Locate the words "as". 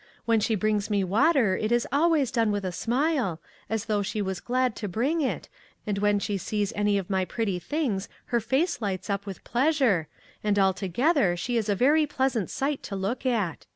3.69-3.85